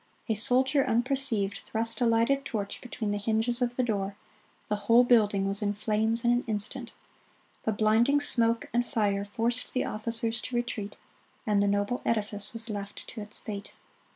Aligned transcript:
A 0.27 0.33
soldier, 0.33 0.83
unperceived, 0.83 1.59
thrust 1.59 2.01
a 2.01 2.07
lighted 2.07 2.43
torch 2.43 2.81
between 2.81 3.11
the 3.11 3.19
hinges 3.19 3.61
of 3.61 3.75
the 3.75 3.83
door: 3.83 4.15
the 4.67 4.75
whole 4.87 5.03
building 5.03 5.47
was 5.47 5.61
in 5.61 5.75
flames 5.75 6.25
in 6.25 6.31
an 6.31 6.43
instant. 6.47 6.93
The 7.65 7.71
blinding 7.71 8.19
smoke 8.19 8.67
and 8.73 8.83
fire 8.83 9.25
forced 9.31 9.73
the 9.73 9.85
officers 9.85 10.41
to 10.41 10.55
retreat, 10.55 10.95
and 11.45 11.61
the 11.61 11.67
noble 11.67 12.01
edifice 12.03 12.51
was 12.51 12.67
left 12.67 13.05
to 13.09 13.21
its 13.21 13.37
fate. 13.37 13.73